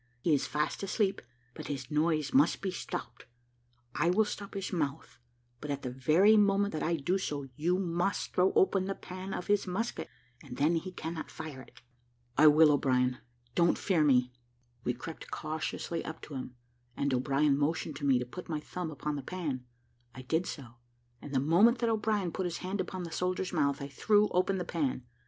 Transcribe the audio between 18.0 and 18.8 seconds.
me to put my